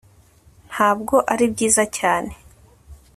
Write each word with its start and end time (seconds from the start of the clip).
ntabwo 0.69 1.15
ari 1.33 1.45
byiza 1.53 1.83
cyane 1.97 2.31